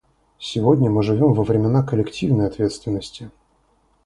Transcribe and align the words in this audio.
Сегодня 0.39 0.89
мы 0.89 1.03
живем 1.03 1.33
во 1.33 1.43
времена 1.43 1.83
коллективной 1.83 2.47
ответственности. 2.47 3.29